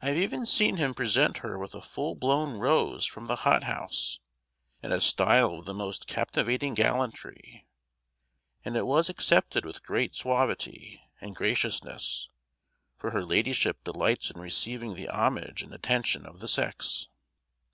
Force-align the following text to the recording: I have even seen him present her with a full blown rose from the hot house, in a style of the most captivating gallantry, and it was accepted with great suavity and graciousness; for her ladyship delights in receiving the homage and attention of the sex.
I 0.00 0.10
have 0.10 0.16
even 0.16 0.46
seen 0.46 0.76
him 0.76 0.94
present 0.94 1.38
her 1.38 1.58
with 1.58 1.74
a 1.74 1.82
full 1.82 2.14
blown 2.14 2.60
rose 2.60 3.04
from 3.04 3.26
the 3.26 3.34
hot 3.42 3.64
house, 3.64 4.20
in 4.80 4.92
a 4.92 5.00
style 5.00 5.54
of 5.54 5.64
the 5.64 5.74
most 5.74 6.06
captivating 6.06 6.74
gallantry, 6.74 7.66
and 8.64 8.76
it 8.76 8.86
was 8.86 9.08
accepted 9.08 9.64
with 9.64 9.82
great 9.82 10.14
suavity 10.14 11.02
and 11.20 11.34
graciousness; 11.34 12.28
for 12.94 13.10
her 13.10 13.24
ladyship 13.24 13.82
delights 13.82 14.30
in 14.30 14.40
receiving 14.40 14.94
the 14.94 15.08
homage 15.08 15.64
and 15.64 15.74
attention 15.74 16.24
of 16.24 16.38
the 16.38 16.46
sex. 16.46 17.08